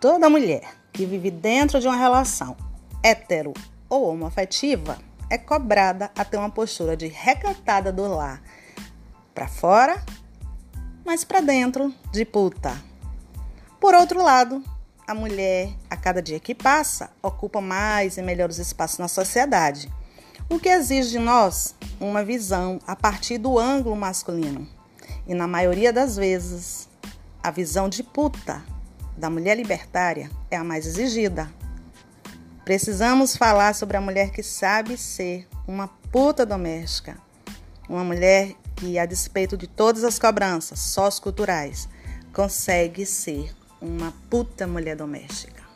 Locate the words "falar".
33.36-33.74